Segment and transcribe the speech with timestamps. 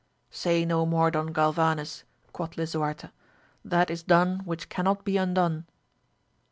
[0.31, 3.11] Say no more Don Galvanes, quoth Lisuarte,
[3.63, 5.67] that is done which cannot be undone.